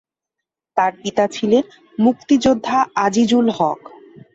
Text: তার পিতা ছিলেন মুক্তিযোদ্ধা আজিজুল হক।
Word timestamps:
তার 0.77 0.91
পিতা 1.01 1.25
ছিলেন 1.27 1.63
মুক্তিযোদ্ধা 1.97 2.77
আজিজুল 3.05 3.47
হক। 3.49 3.79